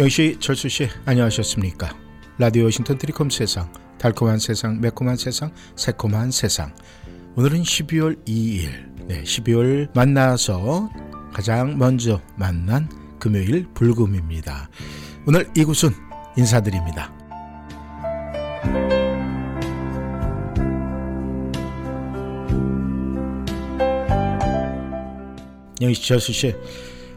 [0.00, 1.96] 영시 철수 씨 안녕하셨습니까?
[2.36, 6.74] 라디오 워싱턴 트리콤 세상 달콤한 세상 매콤한 세상 새콤한 세상
[7.36, 10.90] 오늘은 12월 2일 네, 12월 만나서
[11.32, 12.88] 가장 먼저 만난
[13.20, 14.68] 금요일 불금입니다.
[15.26, 15.90] 오늘 이곳은
[16.36, 17.12] 인사드립니다.
[25.80, 26.52] 영시 철수 씨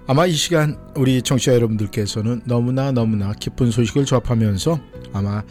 [0.10, 4.80] 아마 이 시간 우리 청취자 여러분들께서는 너무나 너무나 기쁜 소식을 접하면서
[5.12, 5.44] 아마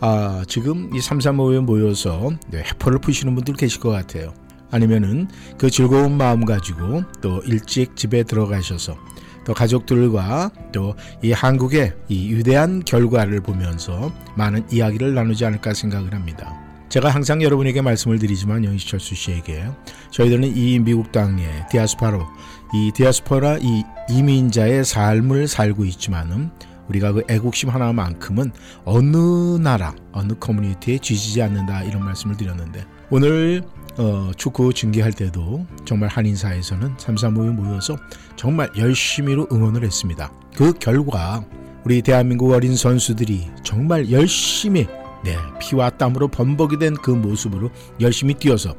[0.00, 4.34] 아, 지금 이 335에 모여서 네, 해포를 푸시는 분들 계실 것 같아요.
[4.72, 8.96] 아니면은 그 즐거운 마음 가지고 또 일찍 집에 들어가셔서
[9.44, 16.56] 또 가족들과 또 이 한국의 이 위대한 결과를 보면서 많은 이야기를 나누지 않을까 생각을 합니다.
[16.88, 19.64] 제가 항상 여러분에게 말씀을 드리지만 영희철수 씨에게
[20.10, 22.26] 저희들은 이 미국 땅에 디아스파로
[22.72, 26.50] 이 디아스포라 이 이민자의 삶을 살고 있지만은
[26.88, 28.52] 우리가 그 애국심 하나만큼은
[28.84, 29.16] 어느
[29.60, 33.62] 나라 어느 커뮤니티에 뒤지지 않는다 이런 말씀을 드렸는데 오늘
[33.98, 37.96] 어, 축구 중계할 때도 정말 한인사에서는 삼삼오에 모여서
[38.36, 40.32] 정말 열심히로 응원을 했습니다.
[40.56, 41.44] 그 결과
[41.84, 44.86] 우리 대한민국 어린 선수들이 정말 열심히
[45.22, 48.74] 네, 피와 땀으로 범벅이 된 그 모습으로 열심히 뛰어서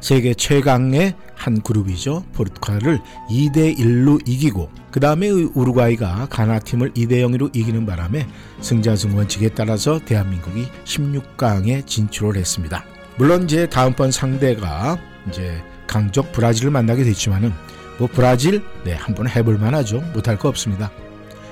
[0.00, 2.24] 세계 최강의 한 그룹이죠.
[2.32, 8.26] 포르투갈을 2대 1로 이기고 그 다음에 우루과이가 가나 팀을 2대 0으로 이기는 바람에
[8.60, 12.84] 승자승 원칙에 따라서 대한민국이 16강에 진출을 했습니다.
[13.16, 14.98] 물론 이제 다음번 상대가
[15.28, 17.52] 이제 강적 브라질을 만나게 됐지만은
[17.98, 20.00] 뭐 브라질 네 한번 해볼 만하죠.
[20.14, 20.90] 못할 거 없습니다.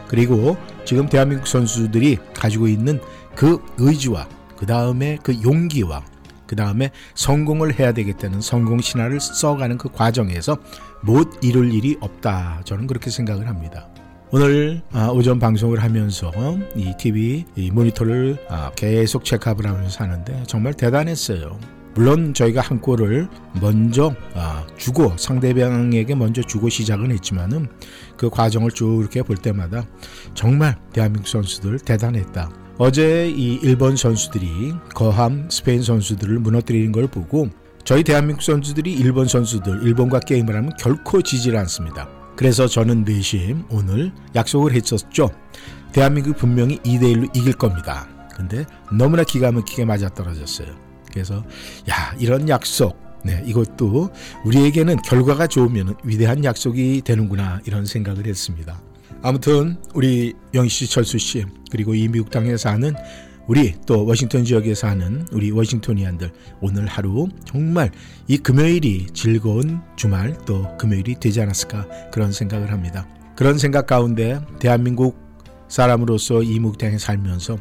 [0.09, 0.57] 그리고
[0.87, 3.01] 지금 대한민국 선수들이 가지고 있는
[3.35, 6.03] 그 의지와 그 다음에 그 용기와
[6.49, 10.59] 그 다음에 성공을 해야 되겠다는 성공 신화를 써가는 그 과정에서
[11.03, 12.63] 못 이룰 일이 없다.
[12.65, 13.89] 저는 그렇게 생각을 합니다.
[14.31, 16.33] 오늘 아, 오전 방송을 하면서
[16.75, 21.59] 이 TV 이 모니터를 아, 계속 체크업을 하면서 하는데 정말 대단했어요.
[21.95, 23.29] 물론 저희가 한 골을
[23.61, 27.69] 먼저 아, 주고 상대방에게 먼저 주고 시작은 했지만은
[28.17, 29.87] 그 과정을 쭉 이렇게 볼 때마다
[30.35, 32.68] 정말 대한민국 선수들 대단했다.
[32.81, 37.49] 어제 이 일본 선수들이 거함 스페인 선수들을 무너뜨리는 걸 보고
[37.83, 42.09] 저희 대한민국 선수들이 일본 선수들 일본과 게임을 하면 결코 지질 않습니다.
[42.37, 45.29] 그래서 저는 내심 오늘 약속을 했었죠.
[45.91, 48.07] 대한민국 분명히 2대1로 이길 겁니다.
[48.37, 48.65] 근데
[48.97, 50.69] 너무나 기가 막히게 맞아떨어졌어요.
[51.11, 51.45] 그래서
[51.91, 54.11] 야 이런 약속 네, 이것도
[54.45, 58.81] 우리에게는 결과가 좋으면 위대한 약속이 되는구나 이런 생각을 했습니다.
[59.23, 62.95] 아무튼 우리 영희 씨, 철수 씨 그리고 이 미국 땅에 사는
[63.47, 66.31] 우리 또 워싱턴 지역에 사는 우리 워싱턴이안들
[66.61, 67.91] 오늘 하루 정말
[68.27, 73.09] 이 금요일이 즐거운 주말 또 금요일이 되지 않았을까 그런 생각을 합니다.
[73.35, 75.19] 그런 생각 가운데 대한민국
[75.69, 77.59] 사람으로서 이 미국 땅에 살면서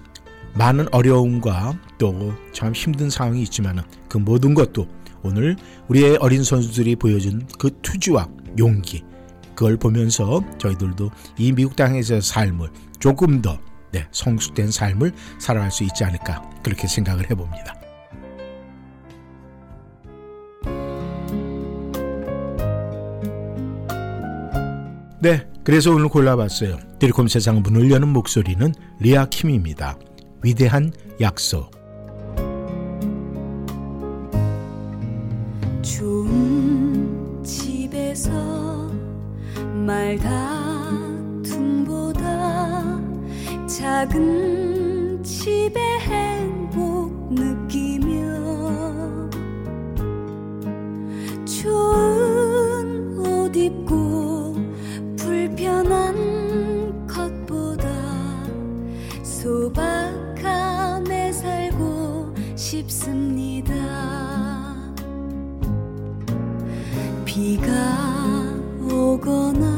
[0.55, 4.87] 많은 어려움과 또 참 힘든 상황이 있지만 그 모든 것도
[5.21, 5.55] 오늘
[5.89, 9.03] 우리의 어린 선수들이 보여준 그 투지와 용기
[9.57, 11.09] 그걸 보면서 저희들도
[11.39, 12.69] 이 미국 땅에서 삶을
[12.99, 13.57] 조금 더
[13.91, 17.73] 네, 성숙된 삶을 살아갈 수 있지 않을까 그렇게 생각을 해봅니다.
[25.19, 26.77] 네, 그래서 오늘 골라봤어요.
[26.99, 29.97] 드리콤 세상 문을 여는 목소리는 리아 킴입니다.
[30.43, 31.76] 위대한 약속.
[39.87, 40.17] 말
[41.47, 42.21] 다툼보다
[43.67, 48.17] 작은 집의 행복 느끼며
[51.45, 54.57] 좋은 옷 입고
[55.15, 57.87] 불편한 것보다
[59.23, 59.71] 소박함에
[61.31, 63.73] 살고 싶습니다.
[67.23, 67.71] 비가
[68.81, 69.76] 오거나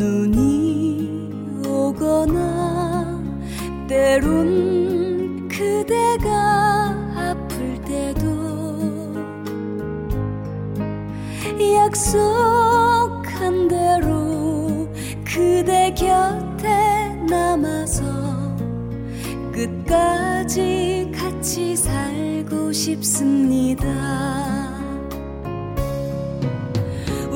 [0.00, 3.22] 눈이 울거나
[3.86, 9.14] 때론 그대가 아플 때도
[11.76, 14.88] 약속한 대로
[15.22, 18.02] 그대 곁에 남아서
[19.52, 23.84] 끝까지 같이 살고 싶습니다.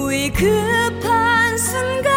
[0.08, 2.13] 위급한 순간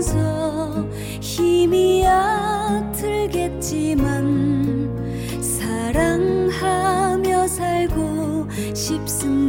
[0.00, 0.88] 살면서
[1.20, 3.02] 힘이 얕들겠지만
[5.42, 9.47] 사랑하며 살고 싶습니다.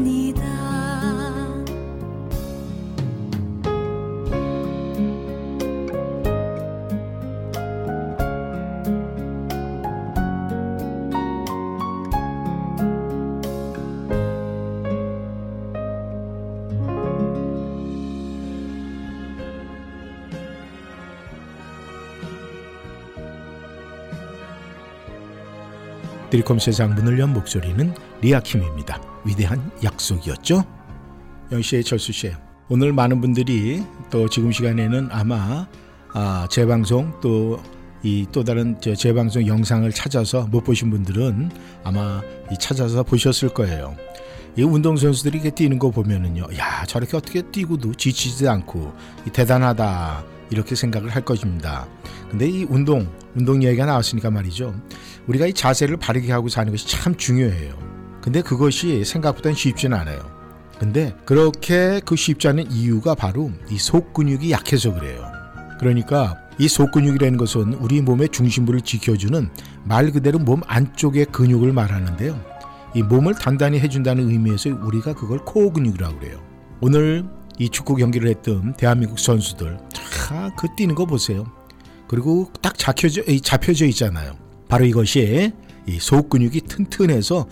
[26.39, 29.01] 드리콤 세상 문을 연 목소리는 리아킴입니다.
[29.25, 30.63] 위대한 약속이었죠?
[31.51, 32.31] 영씨의 철수씨
[32.69, 35.67] 오늘 많은 분들이 또 지금 시간에는 아마
[36.13, 37.59] 아, 재방송 또
[38.01, 41.51] 이 또 다른 저 재방송 영상을 찾아서 못 보신 분들은
[41.83, 43.95] 아마 이 찾아서 보셨을 거예요.
[44.57, 48.93] 이 운동 선수들이 이렇게 뛰는 거 보면은요, 야 저렇게 어떻게 뛰고도 지치지 않고
[49.27, 51.87] 이 대단하다 이렇게 생각을 할 것입니다.
[52.29, 54.73] 근데 이 운동 운동 이야기가 나왔으니까 말이죠.
[55.27, 57.73] 우리가 이 자세를 바르게 하고 사는 것이 참 중요해요.
[58.21, 60.19] 근데 그것이 생각보다는 쉽지는 않아요.
[60.79, 65.25] 근데 그렇게 그 쉽지 않은 이유가 바로 이 속근육이 약해서 그래요.
[65.79, 69.49] 그러니까 이 속근육이라는 것은 우리 몸의 중심부를 지켜주는
[69.85, 72.39] 말 그대로 몸 안쪽의 근육을 말하는데요.
[72.95, 76.41] 이 몸을 단단히 해준다는 의미에서 우리가 그걸 코어 근육이라고 그래요.
[76.81, 77.25] 오늘
[77.59, 79.77] 이 축구 경기를 했던 대한민국 선수들
[80.27, 81.45] 다그 뛰는 거 보세요.
[82.07, 84.33] 그리고 딱 잡혀져, 잡혀져 있잖아요.
[84.67, 85.51] 바로 이것이
[85.85, 87.47] 이 속근육이 튼튼해서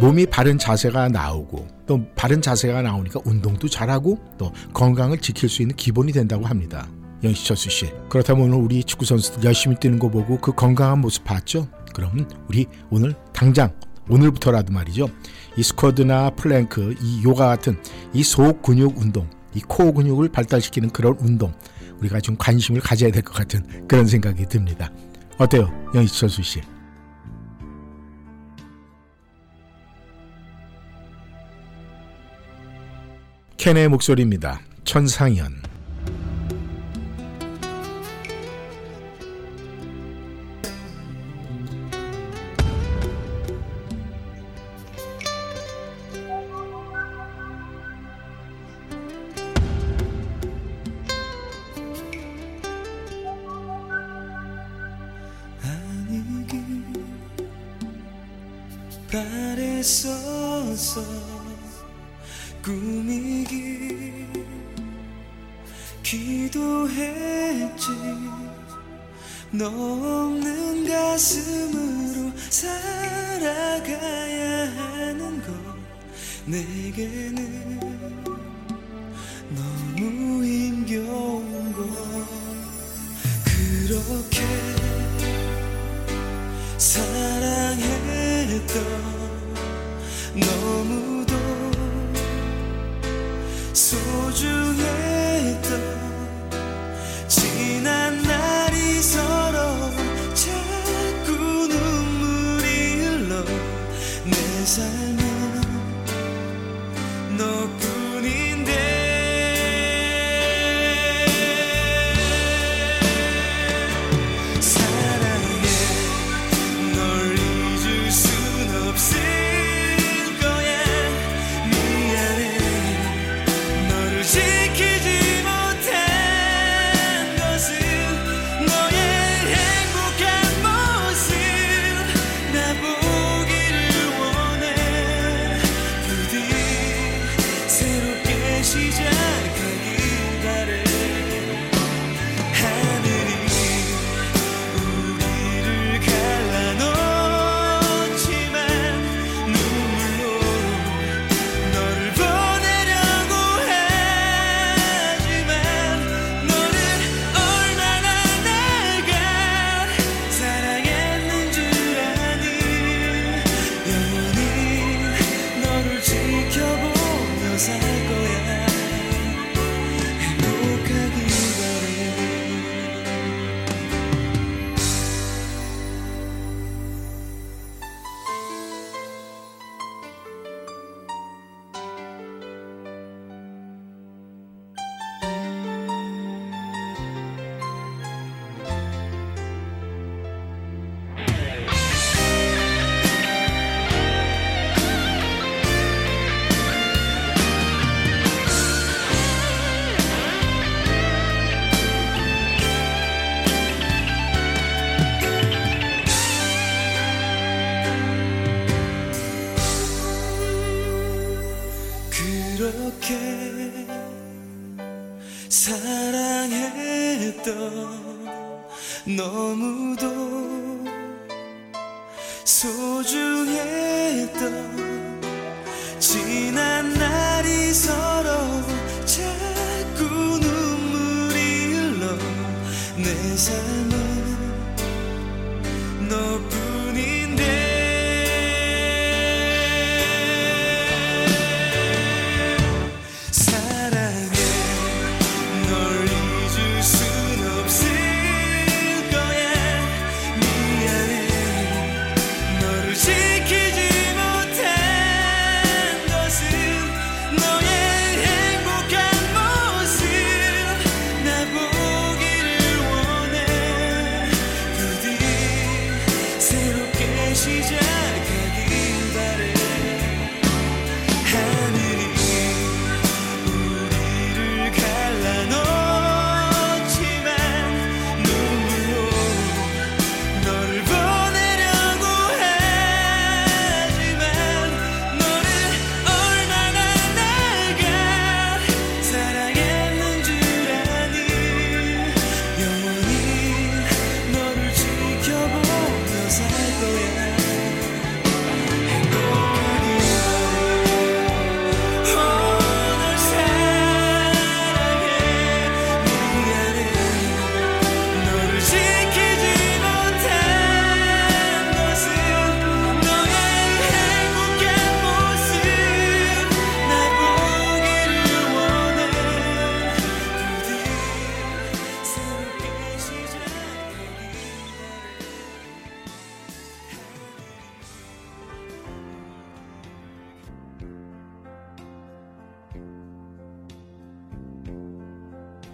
[0.00, 5.76] 몸이 바른 자세가 나오고 또 바른 자세가 나오니까 운동도 잘하고 또 건강을 지킬 수 있는
[5.76, 6.88] 기본이 된다고 합니다.
[7.22, 7.92] 영시철수 씨.
[8.08, 11.68] 그렇다면 오늘 우리 축구 선수들 열심히 뛰는 거 보고 그 건강한 모습 봤죠?
[11.94, 13.70] 그러면 우리 오늘 당장
[14.08, 15.08] 오늘부터라도 말이죠.
[15.56, 17.78] 이 스쿼트나 플랭크, 이 요가 같은
[18.12, 21.52] 이 속 근육 운동, 이 코어 근육을 발달시키는 그런 운동
[22.00, 24.90] 우리가 좀 관심을 가져야 될 것 같은 그런 생각이 듭니다.
[25.38, 26.60] 어때요, 영희철수 씨?
[33.56, 34.60] 켄의 목소리입니다.
[34.84, 35.71] 천상현.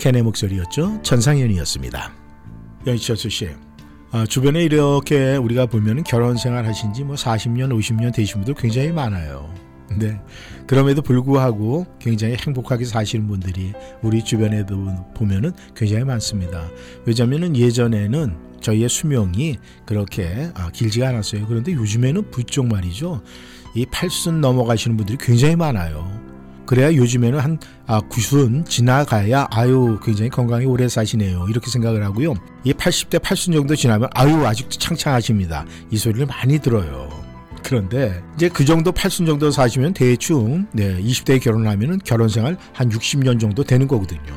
[0.08, 1.02] 캔의 목소리였죠.
[1.02, 2.12] 전상현이었습니다.
[2.86, 3.50] 연희철수 씨,
[4.10, 8.90] 아, 주변에 이렇게 우리가 보면 결혼 생활 하신 지 뭐 40년, 50년 되신 분들 굉장히
[8.90, 9.52] 많아요.
[9.86, 10.18] 근데
[10.66, 16.70] 그럼에도 불구하고 굉장히 행복하게 사시는 분들이 우리 주변에도 보면은 굉장히 많습니다.
[17.04, 21.46] 왜냐면은 예전에는 저희의 수명이 그렇게 아, 길지가 않았어요.
[21.46, 23.20] 그런데 요즘에는 부쩍 말이죠.
[23.74, 26.27] 이 팔순 넘어가시는 분들이 굉장히 많아요.
[26.68, 31.46] 그래야 요즘에는 한 아, 90순 지나가야 아유 굉장히 건강히 오래 사시네요.
[31.48, 32.34] 이렇게 생각을 하고요.
[32.62, 35.64] 이 80대 8순 정도 지나면 아유 아직도 창창하십니다.
[35.90, 37.08] 이 소리를 많이 들어요.
[37.62, 43.40] 그런데 이제 그 정도 8순 정도 사시면 대충 네, 20대에 결혼하면은 결혼 생활 한 60년
[43.40, 44.36] 정도 되는 거거든요.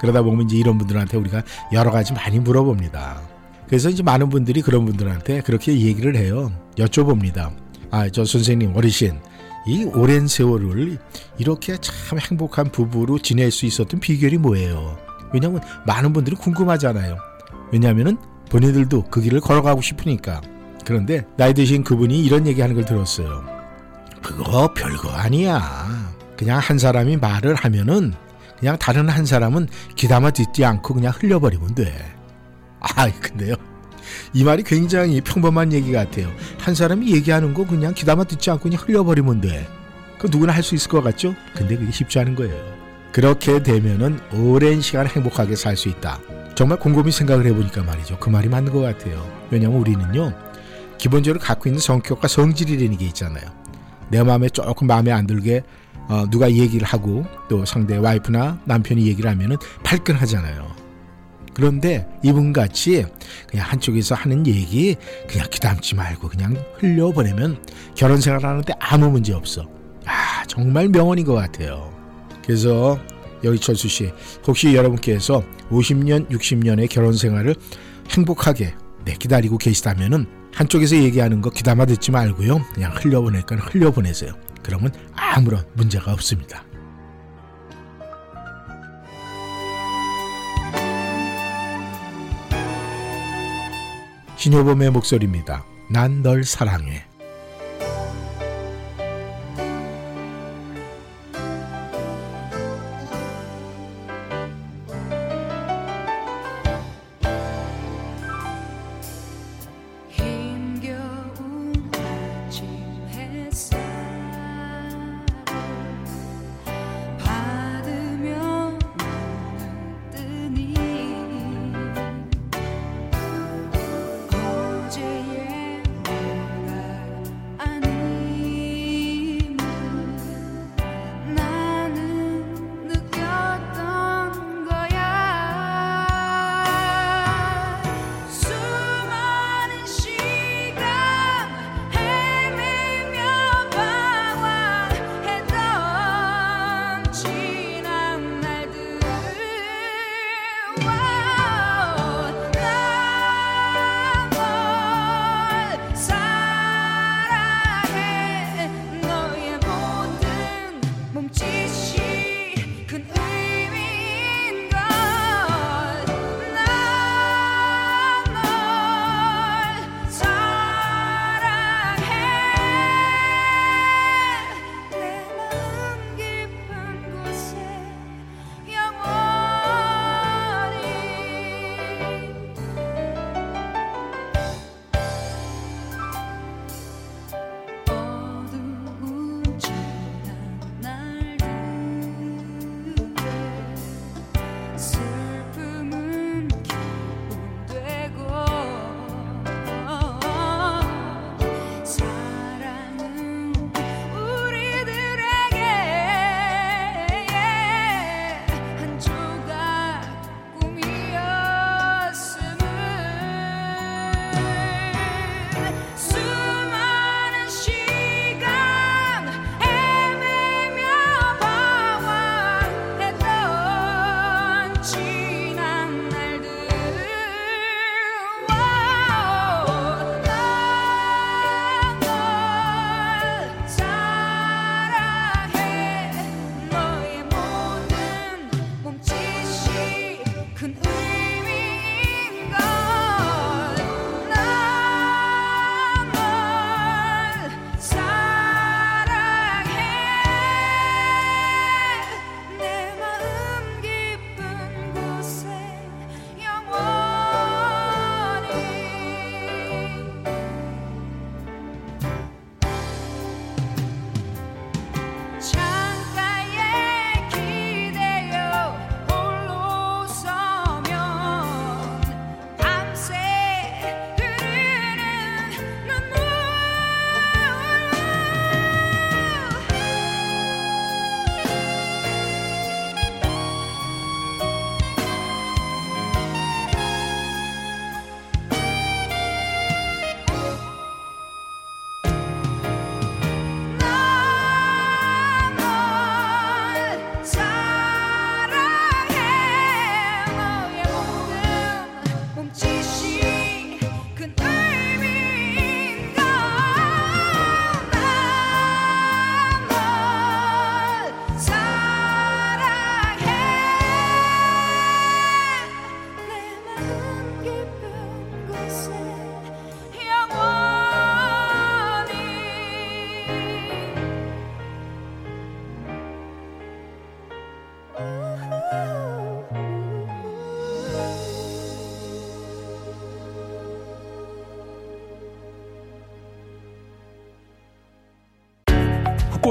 [0.00, 1.42] 그러다 보면 이제 이런 분들한테 우리가
[1.74, 3.20] 여러 가지 많이 물어봅니다.
[3.66, 6.50] 그래서 이제 많은 분들이 그런 분들한테 그렇게 얘기를 해요.
[6.76, 7.52] 여쭤봅니다.
[7.90, 9.20] 아, 저 선생님, 어르신,
[9.66, 10.98] 이 오랜 세월을
[11.38, 14.98] 이렇게 참 행복한 부부로 지낼 수 있었던 비결이 뭐예요?
[15.32, 17.16] 왜냐하면 많은 분들이 궁금하잖아요.
[17.72, 18.16] 왜냐하면은
[18.50, 20.40] 본인들도 그 길을 걸어가고 싶으니까.
[20.84, 23.44] 그런데 나이 드신 그분이 이런 얘기하는 걸 들었어요.
[24.20, 26.12] 그거 별거 아니야.
[26.36, 28.14] 그냥 한 사람이 말을 하면은
[28.58, 31.92] 그냥 다른 한 사람은 귀담아 듣지 않고 그냥 흘려버리면 돼.
[32.80, 33.54] 아, 근데요.
[34.32, 36.28] 이 말이 굉장히 평범한 얘기 같아요.
[36.58, 39.66] 한 사람이 얘기하는 거 그냥 귀담아 듣지 않고 그냥 흘려버리면 돼.
[40.18, 41.34] 그 누구나 할 수 있을 것 같죠?
[41.54, 42.54] 근데 그게 쉽지 않은 거예요.
[43.12, 46.18] 그렇게 되면은 오랜 시간 행복하게 살 수 있다.
[46.54, 48.18] 정말 곰곰이 생각을 해보니까 말이죠.
[48.18, 49.26] 그 말이 맞는 것 같아요.
[49.50, 50.32] 왜냐면 우리는요,
[50.98, 53.44] 기본적으로 갖고 있는 성격과 성질이라는 게 있잖아요.
[54.10, 55.62] 내 마음에 조금 마음에 안 들게
[56.08, 60.81] 어, 누가 얘기를 하고 또 상대 와이프나 남편이 얘기를 하면은 발끈하잖아요.
[61.54, 63.04] 그런데 이분 같이
[63.48, 64.96] 그냥 한쪽에서 하는 얘기
[65.28, 67.62] 그냥 귀담지 말고 그냥 흘려보내면
[67.94, 69.68] 결혼 생활하는데 아무 문제 없어.
[70.06, 71.92] 아 정말 명언인 것 같아요.
[72.44, 72.98] 그래서
[73.44, 74.10] 여기 철수 씨
[74.46, 77.54] 혹시 여러분께서 50년 60년의 결혼 생활을
[78.10, 84.32] 행복하게 네, 기다리고 계시다면은 한쪽에서 얘기하는 거 귀담아 듣지 말고요 그냥 흘려보낼 건 흘려보내세요.
[84.62, 86.64] 그러면 아무런 문제가 없습니다.
[94.42, 95.64] 신효범의 목소리입니다.
[95.88, 97.04] 난 널 사랑해.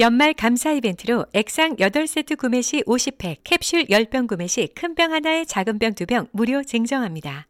[0.00, 5.44] 연말 감사 이벤트로 액상 8세트 구매 시 50팩, 캡슐 10병 구매 시 큰 병 하나에
[5.44, 7.49] 작은 병 2병 무료 증정합니다.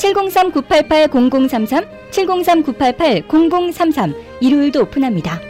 [0.00, 5.49] 703-988-0033, 703-988-0033 일요일도 오픈합니다.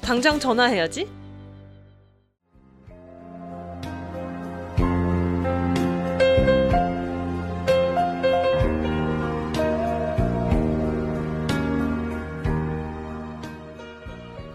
[0.00, 1.08] 당장 전화해야지.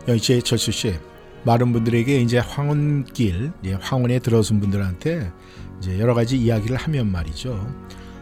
[0.08, 1.00] 영희씨, 철수 씨,
[1.46, 5.32] 많은 분들에게 이제 황혼길, 예, 황혼에 들어선 분들한테
[5.80, 7.68] 이제 여러 가지 이야기를 하면 말이죠.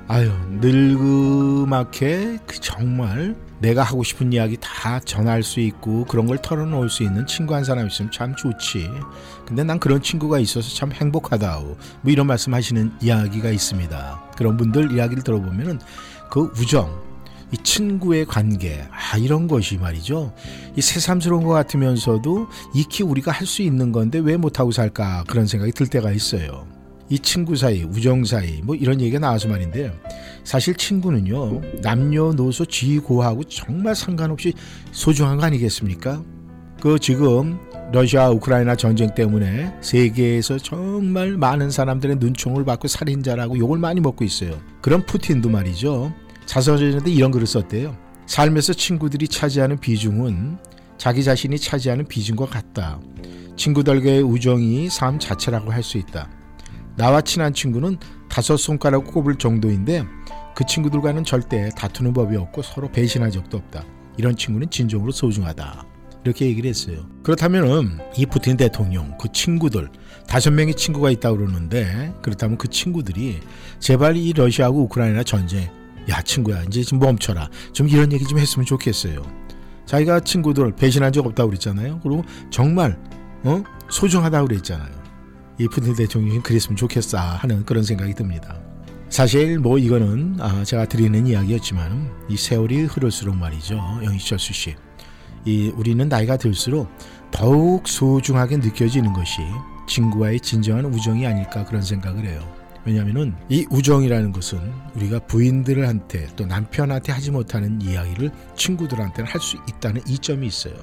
[0.08, 6.90] 아유, 늙음하게 그 정말 내가 하고 싶은 이야기 다 전할 수 있고 그런 걸 털어놓을
[6.90, 8.90] 수 있는 친구 한 사람 있으면 참 좋지.
[9.46, 11.66] 근데 난 그런 친구가 있어서 참 행복하다고
[12.02, 14.32] 뭐 이런 말씀하시는 이야기가 있습니다.
[14.38, 15.80] 그런 분들 이야기를 들어보면은
[16.30, 17.02] 그 우정,
[17.54, 20.34] 이 친구의 관계, 아 이런 것이 말이죠.
[20.76, 25.72] 이 새삼스러운 것 같으면서도 익히 우리가 할 수 있는 건데 왜 못하고 살까 그런 생각이
[25.72, 26.68] 들 때가 있어요.
[27.14, 29.94] 이 친구 사이, 우정 사이, 뭐 이런 얘기가 나와서 말인데
[30.44, 34.56] 사실 친구는요 남녀노소 지고하고 정말 상관없이
[34.92, 36.24] 소중한 거 아니겠습니까?
[36.82, 37.60] 그 지금
[37.92, 44.60] 러시아 우크라이나 전쟁 때문에 세계에서 정말 많은 사람들의 눈총을 받고 살인자라고 욕을 많이 먹고 있어요.
[44.82, 46.12] 그런 푸틴도 말이죠.
[46.48, 47.96] 자서전인데 이런 글을 썼대요.
[48.26, 50.58] 삶에서 친구들이 차지하는 비중은
[50.98, 53.00] 자기 자신이 차지하는 비중과 같다.
[53.56, 56.28] 친구들과의 우정이 삶 자체라고 할 수 있다.
[56.96, 57.98] 나와 친한 친구는
[58.30, 60.06] 다섯 손가락 꼽을 정도인데
[60.56, 63.84] 그 친구들과는 절대 다투는 법이 없고 서로 배신한 적도 없다.
[64.18, 65.86] 이런 친구는 진정으로 소중하다.
[66.24, 67.06] 이렇게 얘기를 했어요.
[67.24, 69.90] 그렇다면은 이 푸틴 대통령 그 친구들
[70.28, 73.42] 다섯 명의 친구가 있다고 그러는데 그렇다면 그 친구들이
[73.80, 75.70] 제발 이 러시아하고 우크라이나 전쟁
[76.10, 79.22] 야 친구야 이제 좀 멈춰라 좀 이런 얘기 좀 했으면 좋겠어요.
[79.86, 82.00] 자기가 친구들 배신한 적 없다고 그랬잖아요.
[82.02, 82.98] 그리고 정말
[83.44, 85.03] 어 소중하다고 그랬잖아요.
[85.60, 88.60] 이 푸틴 대통령이 그랬으면 좋겠어 하는 그런 생각이 듭니다.
[89.10, 94.76] 사실 뭐 이거는 아, 제가 드리는 이야기였지만 이 세월이 흐를수록 말이죠 영희철수 씨,
[95.46, 96.90] 이 우리는 나이가 들수록
[97.30, 99.42] 더욱 소중하게 느껴지는 것이
[99.88, 102.42] 친구와의 진정한 우정이 아닐까 그런 생각을 해요.
[102.86, 104.60] 왜냐하면은 이 우정이라는 것은
[104.96, 110.74] 우리가 부인들한테 또 남편한테 하지 못하는 이야기를 친구들한테는 할 수 있다는 이점이 있어요.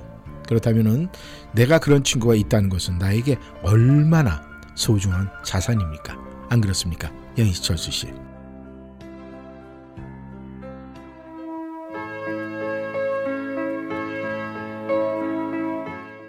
[0.49, 1.09] 그렇다면은
[1.53, 4.50] 내가 그런 친구가 있다는 것은 나에게 얼마나
[4.81, 6.17] 소중한 자산입니까?
[6.49, 7.13] 안 그렇습니까?
[7.37, 8.07] 영희철수 씨.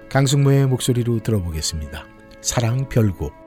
[0.10, 2.06] 강승모의 목소리로 들어보겠습니다.
[2.42, 3.41] 사랑 별곡.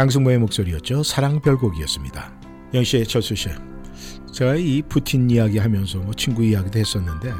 [0.00, 1.02] 강승모의 목소리였죠.
[1.02, 2.32] 사랑 별곡이었습니다.
[2.72, 3.69] 영씨의 철수 씨.
[4.40, 7.30] 제가 이 푸틴 이야기 하면서 뭐 친구 이야기도 했었는데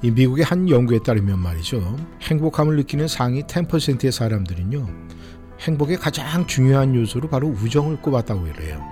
[0.00, 1.98] 이 미국의 한 연구에 따르면 말이죠.
[2.22, 4.86] 행복함을 느끼는 상위 10%의 사람들은요.
[5.60, 8.82] 행복의 가장 중요한 요소로 바로 우정을 꼽았다고 그래요.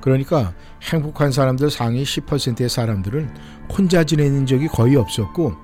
[0.00, 3.36] 그러니까 행복한 사람들 상위 10%의 사람들은
[3.72, 5.54] 혼자 지내는 적이 거의 없었고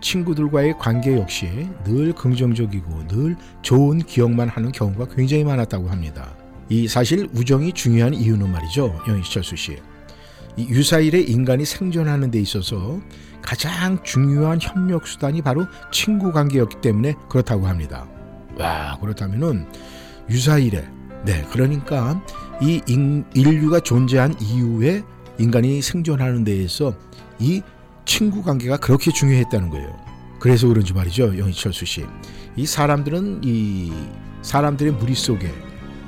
[0.00, 6.30] 친구들과의 관계 역시 늘 긍정적이고 늘 좋은 기억만 하는 경우가 굉장히 많았다고 합니다.
[6.68, 9.02] 이 사실 우정이 중요한 이유는 말이죠.
[9.08, 9.78] 영희철수 씨.
[10.56, 13.00] 이 유사일에 인간이 생존하는 데 있어서
[13.42, 18.08] 가장 중요한 협력 수단이 바로 친구 관계였기 때문에 그렇다고 합니다.
[18.58, 19.66] 와, 그렇다면은
[20.30, 20.88] 유사일에
[21.24, 22.22] 네, 그러니까
[22.60, 25.02] 이 인, 인류가 존재한 이후에
[25.38, 26.94] 인간이 생존하는 데에서
[27.38, 27.62] 이
[28.04, 29.94] 친구 관계가 그렇게 중요했다는 거예요.
[30.38, 32.06] 그래서 그런지 말이죠, 영희철수 씨.
[32.56, 33.92] 이 사람들은 이
[34.42, 35.52] 사람들의 무리 속에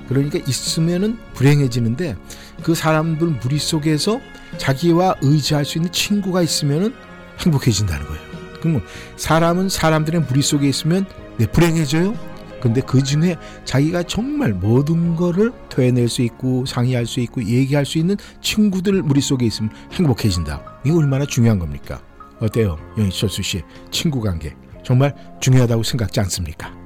[0.08, 2.16] 그러니까 있으면은 불행해지는데
[2.62, 4.20] 그 사람들 무리 속에서
[4.56, 6.92] 자기와 의지할 수 있는 친구가 있으면은
[7.40, 8.20] 행복해진다는 거예요.
[8.60, 8.82] 그럼
[9.16, 12.14] 사람은 사람들의 무리 속에 있으면 네, 불행해져요.
[12.60, 17.98] 근데 그 중에 자기가 정말 모든 거를 토해낼 수 있고 상의할 수 있고 얘기할 수
[17.98, 20.80] 있는 친구들 무리 속에 있으면 행복해진다.
[20.84, 22.02] 이거 얼마나 중요한 겁니까?
[22.40, 22.76] 어때요?
[22.96, 26.77] 영희철수 씨 친구 관계 정말 중요하다고 생각지 않습니까?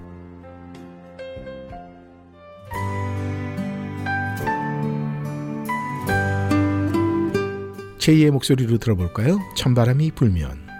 [8.02, 9.38] 제2의 목소리로 들어볼까요?
[9.54, 10.71] 찬바람이 불면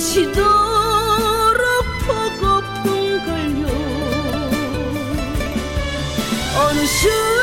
[0.00, 0.40] 미치도록
[2.06, 3.68] 보고픈 걸요.
[6.56, 7.39] 어느 순간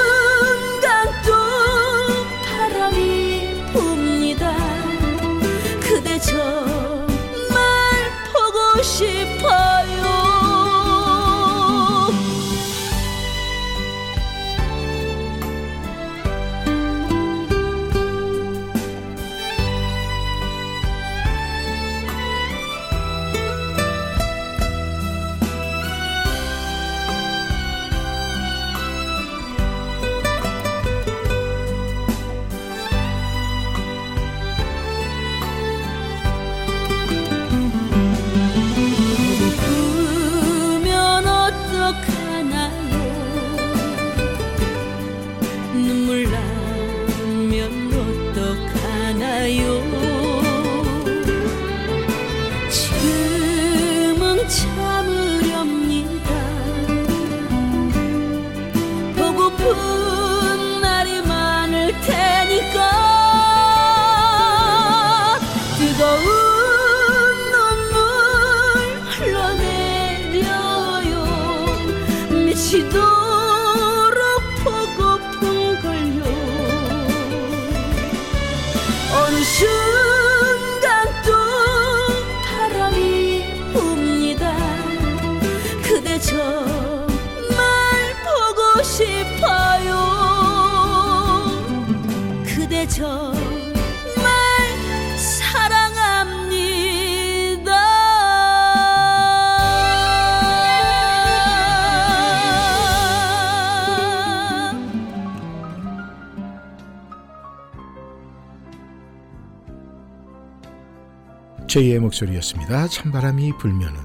[111.68, 112.88] 제2의 목소리였습니다.
[112.88, 113.96] 찬바람이 불면은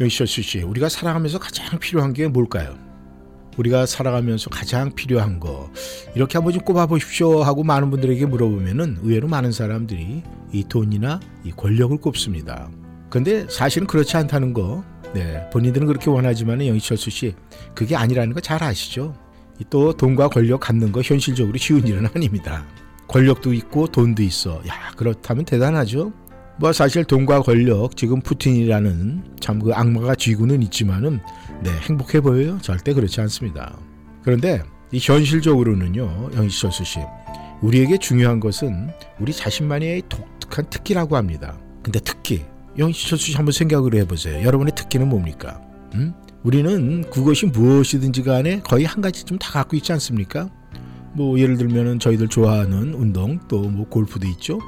[0.00, 2.76] 여시쇼스 씨, 우리가 살아가면서 가장 필요한 게 뭘까요?
[3.56, 5.70] 우리가 살아가면서 가장 필요한 거
[6.14, 10.22] 이렇게 한번 좀 꼽아보십시오 하고 많은 분들에게 물어보면은 의외로 많은 사람들이
[10.52, 12.70] 이 돈이나 이 권력을 꼽습니다.
[13.10, 17.34] 근데 사실은 그렇지 않다는 거, 네 본인들은 그렇게 원하지만 영희철수 씨
[17.74, 19.14] 그게 아니라는 거 잘 아시죠?
[19.60, 22.64] 이또 돈과 권력 갖는 거 현실적으로 쉬운 일은 아닙니다.
[23.08, 24.62] 권력도 있고 돈도 있어.
[24.68, 26.12] 야 그렇다면 대단하죠.
[26.60, 31.20] 뭐 사실 돈과 권력 지금 푸틴이라는 참 그 악마가 쥐고는 있지만은
[31.62, 32.58] 네 행복해 보여요.
[32.62, 33.76] 절대 그렇지 않습니다.
[34.22, 37.00] 그런데 이 현실적으로는요 영희철수 씨
[37.60, 41.58] 우리에게 중요한 것은 우리 자신만의 독특한 특기라고 합니다.
[41.82, 42.44] 근데 특기
[42.78, 44.44] 영희철수 씨 한번 생각을 해보세요.
[44.44, 45.60] 여러분의 특기는 뭡니까?
[45.94, 46.14] 음?
[46.44, 50.48] 우리는 그것이 무엇이든지 간에 거의 한 가지쯤 다 갖고 있지 않습니까
[51.18, 54.58] 뭐 예를 들면은 저희들 좋아하는 운동 또 뭐 골프도 있죠.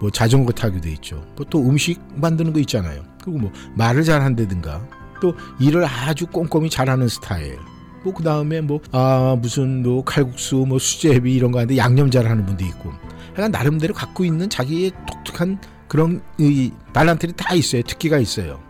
[0.00, 1.24] 뭐 자전거 타기도 있죠.
[1.36, 3.02] 뭐또 음식 만드는 거 있잖아요.
[3.22, 4.86] 그리고 뭐 말을 잘 한다든가
[5.22, 7.58] 또 일을 아주 꼼꼼히 잘하는 스타일.
[8.02, 12.44] 뭐 그 다음에 뭐 아 무슨 뭐 칼국수 뭐 수제비 이런 거 하는데 양념 잘하는
[12.44, 12.90] 분도 있고.
[13.32, 17.82] 그러니까 나름대로 갖고 있는 자기의 독특한 그런 이 발란들이 다 있어요.
[17.82, 18.60] 특기가 있어요.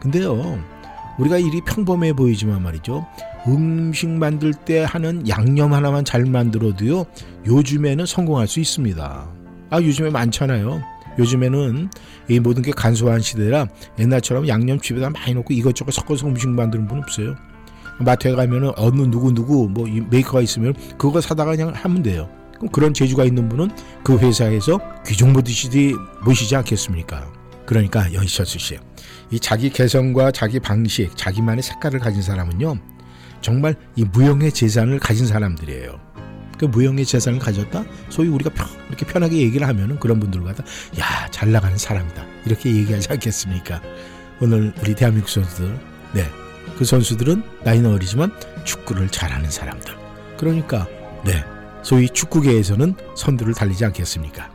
[0.00, 0.58] 근데요.
[1.18, 3.06] 우리가 일이 평범해 보이지만 말이죠.
[3.46, 7.04] 음식 만들 때 하는 양념 하나만 잘 만들어도요.
[7.46, 9.28] 요즘에는 성공할 수 있습니다.
[9.70, 10.82] 아 요즘에 많잖아요.
[11.18, 11.90] 요즘에는
[12.28, 13.68] 이 모든 게 간소한 시대라
[13.98, 17.36] 옛날처럼 양념 집에다 많이 넣고 이것저것 섞어서 음식 만드는 분 없어요.
[18.00, 22.28] 마트에 가면은 어느 누구 누구 뭐이 메이커가 있으면 그거 사다가 그냥 하면 돼요.
[22.56, 23.70] 그럼 그런 재주가 있는 분은
[24.02, 27.30] 그 회사에서 귀족 모시지 모시지 않겠습니까?
[27.66, 28.78] 그러니까 여희철수 씨,
[29.30, 32.76] 이 자기 개성과 자기 방식, 자기만의 색깔을 가진 사람은요,
[33.44, 36.00] 정말 이 무형의 재산을 가진 사람들이에요.
[36.58, 37.84] 그 무형의 재산을 가졌다?
[38.08, 40.64] 소위 우리가 편- 이렇게 편하게 얘기를 하면은 그런 분들 갖다
[40.98, 42.24] 야, 잘 나가는 사람이다.
[42.46, 43.82] 이렇게 얘기하지 않겠습니까?
[44.40, 45.78] 오늘 우리 대한민국 선수들,
[46.14, 46.26] 네.
[46.78, 48.32] 그 선수들은 나이는 어리지만
[48.64, 49.94] 축구를 잘하는 사람들.
[50.38, 50.88] 그러니까,
[51.22, 51.44] 네.
[51.82, 54.48] 소위 축구계에서는 선두를 달리지 않겠습니까?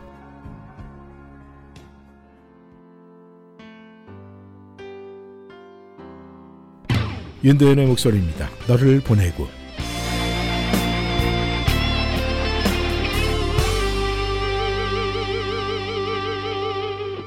[7.42, 8.50] 윤도현의 목소리입니다.
[8.68, 9.48] 너를 보내고.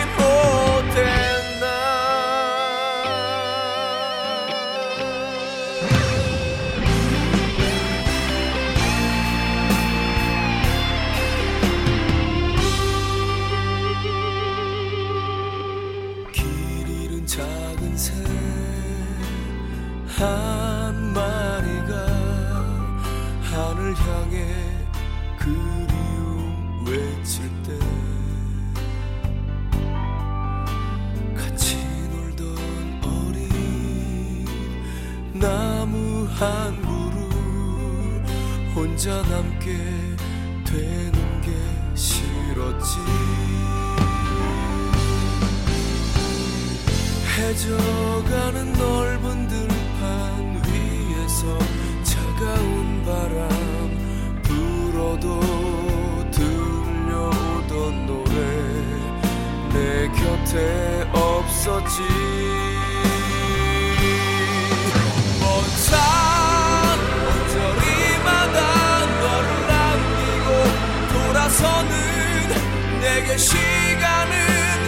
[39.03, 39.75] 혼자 남게
[40.63, 41.51] 되는 게
[41.93, 42.99] 싫었지.
[47.35, 51.59] 해져가는 넓은 들판 위에서
[52.03, 55.41] 차가운 바람 불어도
[56.31, 58.31] 들려오던 노래
[59.73, 62.52] 내 곁에 없었지
[73.37, 74.33] 시간은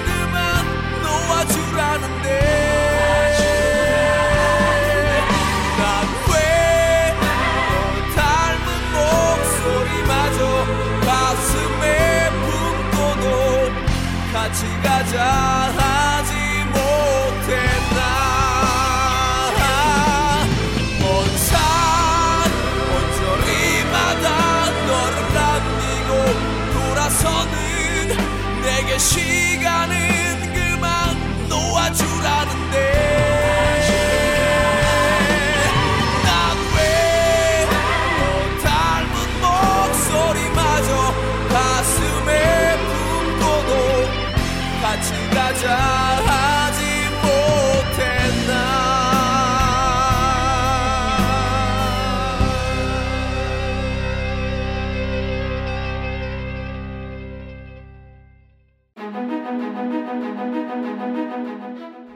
[0.05, 0.65] 그만
[1.01, 2.45] 놓아주라는데.
[14.55, 15.84] 같이 가자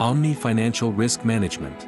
[0.00, 1.87] Omni Financial Risk Management.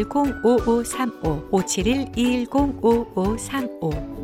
[0.09, 4.21] 5535 571 210 5535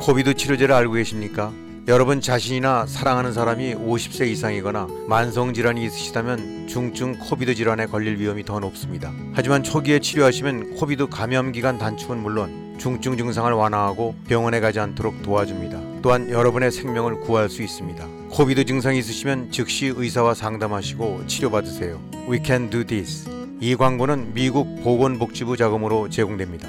[0.00, 1.52] COVID 치료제를 알고 계십니까?
[1.88, 8.58] 여러분 자신이나 사랑하는 사람이 50세 이상이거나 만성 질환이 있으시다면 중증 COVID 질환에 걸릴 위험이 더
[8.58, 9.12] 높습니다.
[9.34, 15.85] 하지만 초기에 치료하시면 COVID 감염 기간 단축은 물론 중증 증상을 완화하고 병원에 가지 않도록 도와줍니다.
[16.06, 18.06] 또한 여러분의 생명을 구할 수 있습니다.
[18.30, 22.00] COVID 증상이 있으시면 즉시 의사와 상담하시고 치료받으세요.
[22.30, 23.28] We can do this.
[23.60, 26.68] 이 광고는 미국 보건복지부 자금으로 제공됩니다.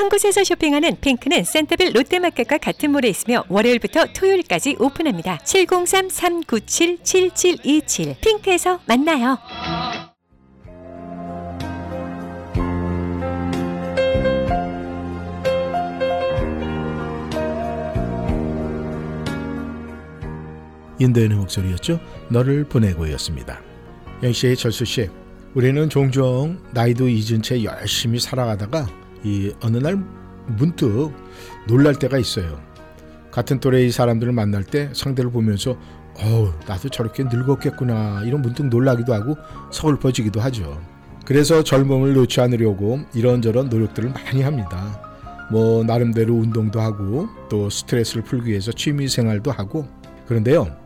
[0.00, 5.36] 한 곳에서 쇼핑하는 핑크는 센터빌 롯데마켓과 같은 몰에 있으며 월요일부터 토요일까지 오픈합니다.
[5.44, 9.36] 703-397-7727 핑크에서 만나요.
[20.98, 22.00] 인도인의 목소리였죠.
[22.30, 23.60] 너를 보내고였습니다.
[24.22, 25.10] 영씨의 철수 씨,
[25.52, 28.88] 우리는 종종 나이도 잊은 채 열심히 살아가다가
[29.24, 30.02] 이 어느 날
[30.46, 31.12] 문득
[31.66, 32.60] 놀랄 때가 있어요.
[33.30, 35.76] 같은 또래의 사람들을 만날 때 상대를 보면서
[36.22, 39.36] 어우 나도 저렇게 늙었겠구나 이런 문득 놀라기도 하고
[39.70, 40.80] 서글퍼지기도 하죠.
[41.24, 45.00] 그래서 젊음을 놓지 않으려고 이런저런 노력들을 많이 합니다.
[45.50, 49.86] 뭐 나름대로 운동도 하고 또 스트레스를 풀기 위해서 취미 생활도 하고
[50.26, 50.76] 그런데요.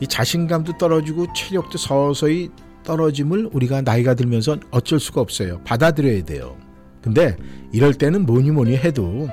[0.00, 2.50] 이 자신감도 떨어지고 체력도 서서히
[2.84, 5.60] 떨어짐을 우리가 나이가 들면서 어쩔 수가 없어요.
[5.64, 6.56] 받아들여야 돼요.
[7.02, 7.36] 근데
[7.72, 9.28] 이럴 때는 뭐니 뭐니 해도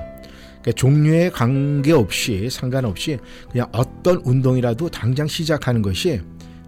[0.60, 3.18] 그러니까 종류에 관계없이 상관없이
[3.50, 6.20] 그냥 어떤 운동이라도 당장 시작하는 것이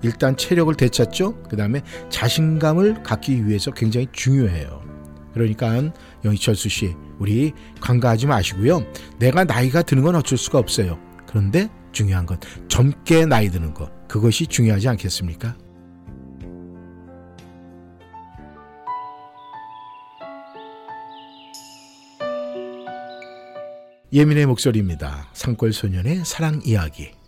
[0.03, 1.43] 일단 체력을 되찾죠.
[1.49, 4.83] 그 다음에 자신감을 갖기 위해서 굉장히 중요해요.
[5.35, 5.93] 그러니까
[6.25, 8.85] 영희철수 씨, 우리 관가하지 마시고요.
[9.19, 10.99] 내가 나이가 드는 건 어쩔 수가 없어요.
[11.27, 12.39] 그런데 중요한 건
[12.69, 13.91] 젊게 나이 드는 것.
[14.09, 15.57] 그것이 중요하지 않겠습니까?
[24.13, 25.29] 예민의 목소리입니다.
[25.33, 27.20] 산골 소년의 사랑 이야기.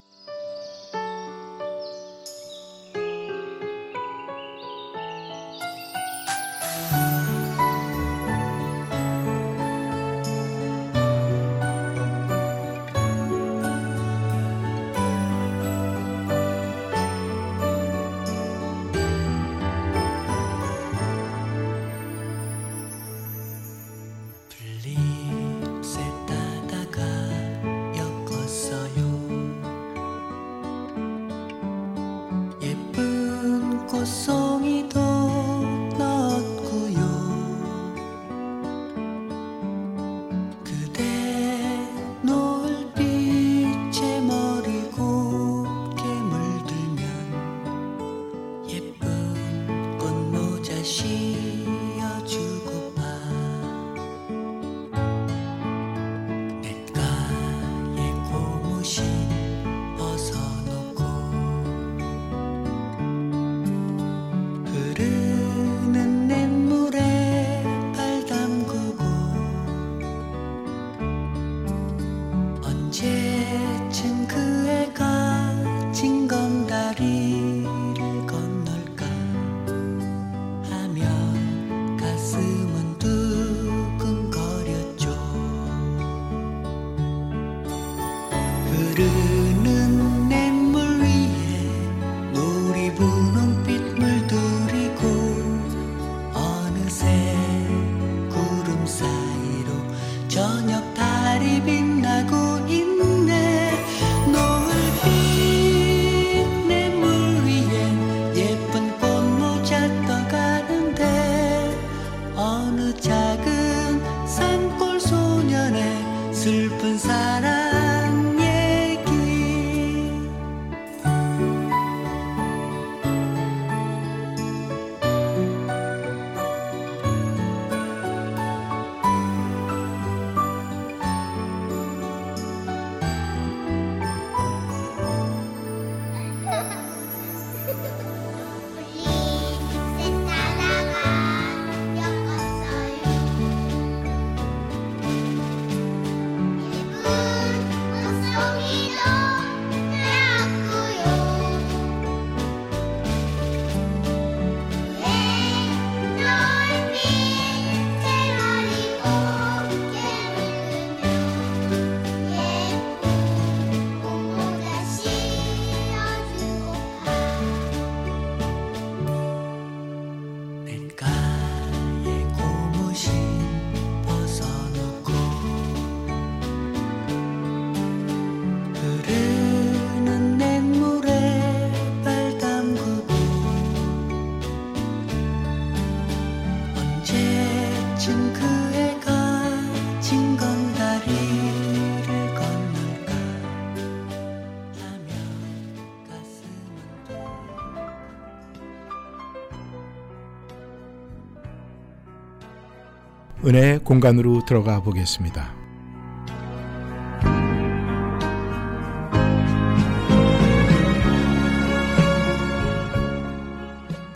[203.45, 205.53] 은혜의 공간으로 들어가 보겠습니다.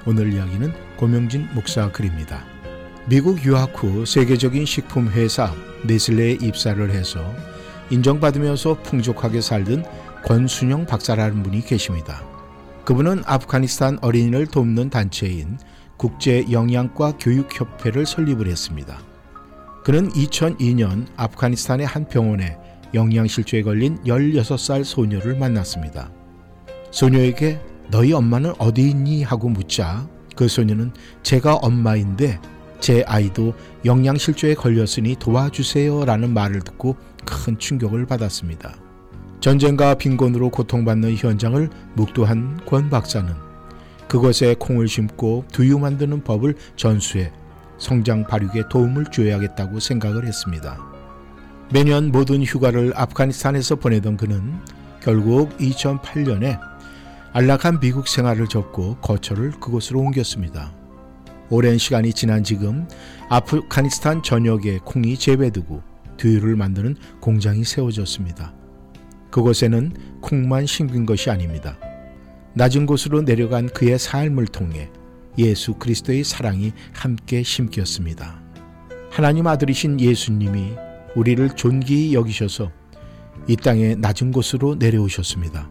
[0.07, 2.45] 오늘 이야기는 고명진 목사 글입니다.
[3.09, 5.53] 미국 유학 후 세계적인 식품 회사
[5.85, 7.35] 네슬레에 입사를 해서
[7.91, 9.85] 인정받으면서 풍족하게 살던
[10.25, 12.23] 권순영 박사라는 분이 계십니다.
[12.85, 15.59] 그분은 아프가니스탄 어린이를 돕는 단체인
[15.97, 19.16] 국제 영양과 교육협회를 설립을 했습니다.
[19.87, 22.59] 그는 2002년 아프가니스탄의 한 병원에
[22.93, 26.11] 영양실조에 걸린 16살 소녀를 만났습니다.
[26.91, 27.61] 소녀에게
[27.93, 29.23] 너희 엄마는 어디 있니?
[29.23, 30.91] 하고 묻자 그 소녀는
[31.23, 32.41] 제가 엄마인데
[32.81, 38.75] 제 아이도 영양실조에 걸렸으니 도와주세요 라는 말을 듣고 큰 충격을 받았습니다.
[39.39, 43.33] 전쟁과 빈곤으로 고통받는 현장을 묵도한 권 박사는
[44.09, 47.31] 그것에 콩을 심고 두유 만드는 법을 전수해
[47.79, 50.79] 성장 발육에 도움을 줘야겠다고 생각을 했습니다.
[51.73, 54.55] 매년 모든 휴가를 아프가니스탄에서 보내던 그는
[55.03, 56.61] 결국 2008년에
[57.33, 60.73] 안락한 미국 생활을 접고 거처를 그곳으로 옮겼습니다.
[61.49, 62.89] 오랜 시간이 지난 지금
[63.29, 65.83] 아프가니스탄 전역에 콩이 재배되고
[66.17, 68.55] 두유를 만드는 공장이 세워졌습니다.
[69.31, 71.79] 그곳에는 콩만 심긴 것이 아닙니다.
[72.55, 74.91] 낮은 곳으로 내려간 그의 삶을 통해
[75.39, 78.41] 예수 그리스도의 사랑이 함께 심겼습니다.
[79.11, 80.73] 하나님 아들이신 예수님이
[81.15, 82.71] 우리를 존귀히 여기셔서
[83.49, 85.71] 이 땅의 낮은 곳으로 내려오셨습니다.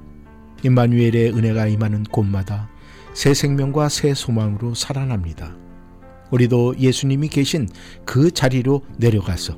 [0.64, 2.70] 임마누엘의 은혜가 임하는 곳마다
[3.14, 5.56] 새 생명과 새 소망으로 살아납니다.
[6.32, 7.70] 우리도 예수님이 계신
[8.06, 9.58] 그 자리로 내려가서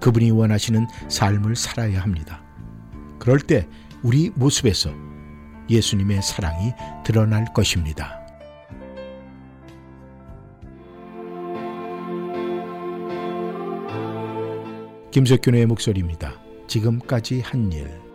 [0.00, 2.42] 그분이 원하시는 삶을 살아야 합니다.
[3.18, 3.66] 그럴 때
[4.02, 4.90] 우리 모습에서
[5.68, 6.72] 예수님의 사랑이
[7.04, 8.25] 드러날 것입니다.
[15.16, 16.38] 김석균의 목소리입니다.
[16.66, 18.05] 지금까지 한 일.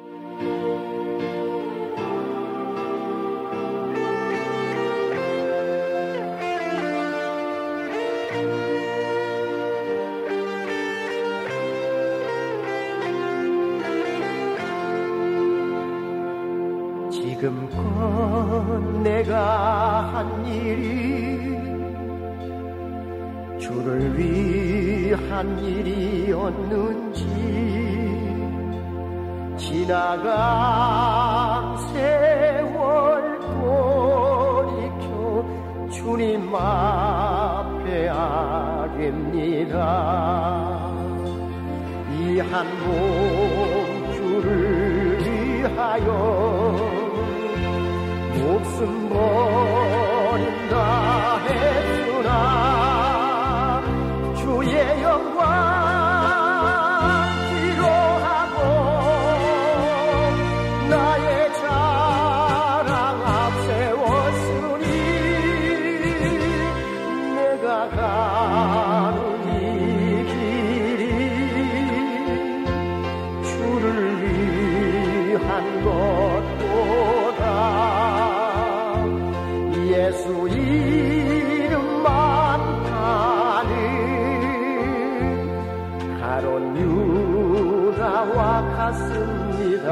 [88.82, 89.92] 같습니다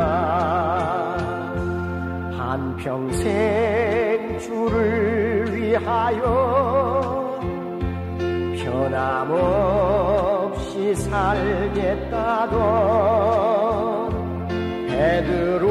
[2.36, 3.28] 한평생
[4.40, 7.40] 주를 위하여
[8.58, 9.86] 변함없이
[10.96, 12.50] 살겠다던
[14.88, 15.70] 베드로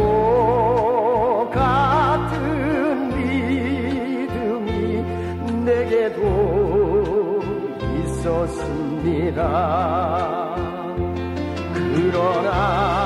[1.53, 5.03] 같은 믿음이
[5.64, 7.41] 내게도
[8.05, 9.43] 있었습니다.
[11.75, 12.97] 그러나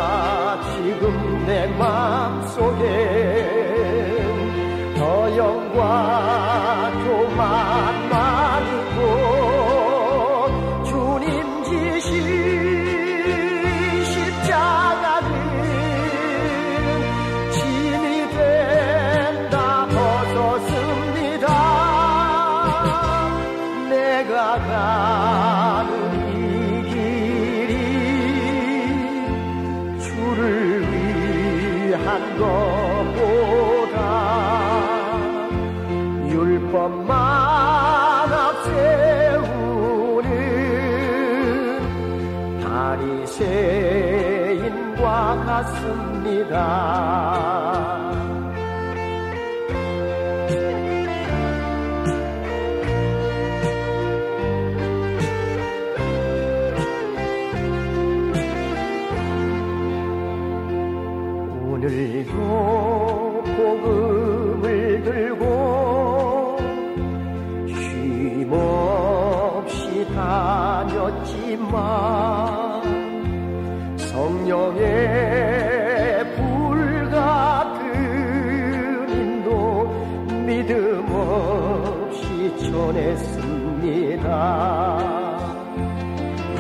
[1.47, 2.42] 지
[82.73, 84.27] 전했습니다.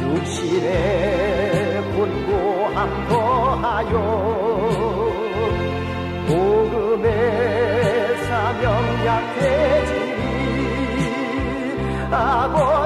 [0.02, 3.94] 육신의 분고함 더하여
[6.28, 7.08] 복음의
[8.26, 8.62] 사명
[9.06, 10.12] 약해지니
[12.10, 12.81] 아버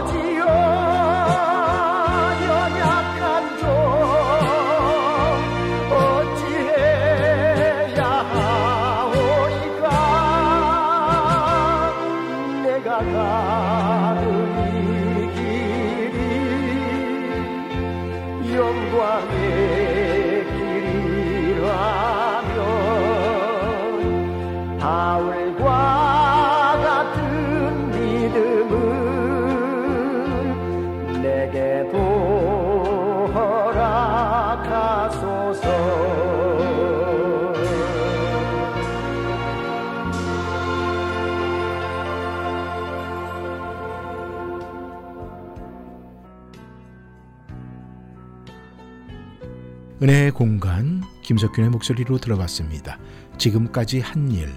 [51.27, 52.99] 김석균의 목소리로 들어봤습니다.
[53.37, 54.49] 지금까지 한 일.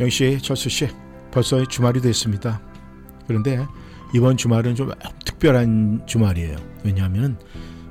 [0.00, 0.88] 영씨, 철수씨,
[1.30, 2.60] 벌써 주말이 됐습니다.
[3.26, 3.64] 그런데
[4.14, 4.90] 이번 주말은 좀
[5.24, 6.56] 특별한 주말이에요.
[6.84, 7.38] 왜냐하면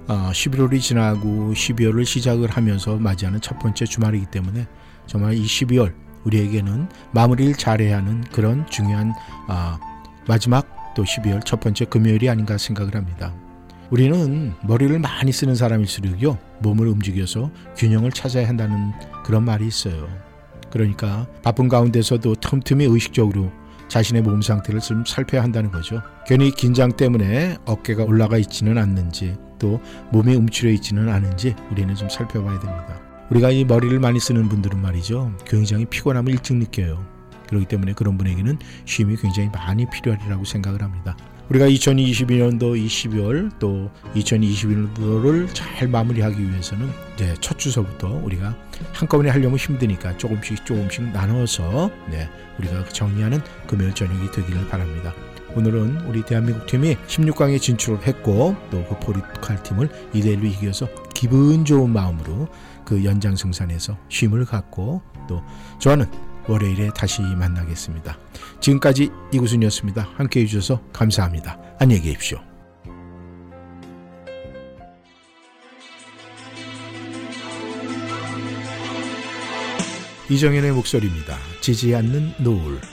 [0.07, 4.67] 어, 11월이 지나고 12월을 시작을 하면서 맞이하는 첫 번째 주말이기 때문에
[5.05, 9.13] 정말 이 12월 우리에게는 마무리를 잘해야 하는 그런 중요한
[9.47, 9.77] 어,
[10.27, 13.33] 마지막 또 12월 첫 번째 금요일이 아닌가 생각을 합니다.
[13.93, 18.91] 우리는 머리를 많이 쓰는 사람일수록요 몸을 움직여서 균형을 찾아야 한다는
[19.23, 20.09] 그런 말이 있어요.
[20.71, 23.51] 그러니까 바쁜 가운데서도 틈틈이 의식적으로
[23.89, 26.01] 자신의 몸 상태를 좀 살펴야 한다는 거죠.
[26.25, 29.79] 괜히 긴장 때문에 어깨가 올라가 있지는 않는지 또
[30.11, 32.99] 몸이 움츠려 있지는 않은지 우리는 좀 살펴봐야 됩니다.
[33.29, 35.37] 우리가 이 머리를 많이 쓰는 분들은 말이죠.
[35.45, 37.05] 굉장히 피곤함을 일찍 느껴요.
[37.47, 41.15] 그렇기 때문에 그런 분에게는 쉼이 굉장히 많이 필요하리라고 생각을 합니다.
[41.49, 48.55] 우리가 2022년도 이 12월 또 2021년도를 잘 마무리하기 위해서는 이제 첫 주서부터 우리가
[48.93, 52.29] 한꺼번에 하려면 힘드니까 조금씩 조금씩 나눠서 네,
[52.59, 55.13] 우리가 정리하는 금요일 저녁이 되기를 바랍니다.
[55.55, 61.91] 오늘은 우리 대한민국 팀이 16강에 진출을 했고 또 그 포르투갈 팀을 2대1로 이겨서 기분 좋은
[61.91, 62.47] 마음으로
[62.83, 65.43] 그 연장승산에서 쉼을 갖고 또
[65.79, 66.05] 저는
[66.47, 68.17] 월요일에 다시 만나겠습니다.
[68.59, 70.09] 지금까지 이구순이었습니다.
[70.15, 71.59] 함께 해주셔서 감사합니다.
[71.79, 72.39] 안녕히 계십시오.
[80.29, 81.37] 이정현의 목소리입니다.
[81.61, 82.92] 지지 않는 노을.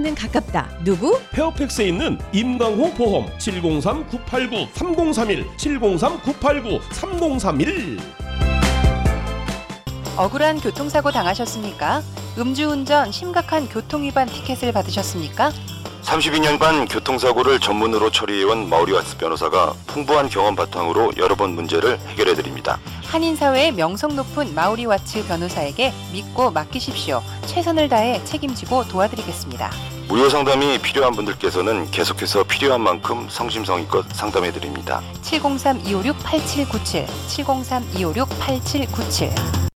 [0.01, 0.67] 는 가깝다.
[0.83, 1.19] 누구?
[1.31, 7.99] 페어팩스에 있는 임강호 보험 703-989-3031 703-989-3031
[10.17, 12.01] 억울한 교통사고 당하셨습니까?
[12.37, 15.51] 음주운전 심각한 교통위반 티켓을 받으셨습니까?
[16.03, 22.79] 32년간 교통사고를 전문으로 처리해온 마우리와츠 변호사가 풍부한 경험 바탕으로 여러 번 문제를 해결해 드립니다.
[23.03, 27.21] 한인사회의 명성 높은 마우리와츠 변호사에게 믿고 맡기십시오.
[27.45, 29.69] 최선을 다해 책임지고 도와드리겠습니다.
[30.11, 35.01] 무료 상담이 필요한 분들께서는 계속해서 필요한 만큼 성심성의껏 상담해 드립니다.
[35.23, 37.07] 703-256-8797
[37.95, 39.61] 703-256-8797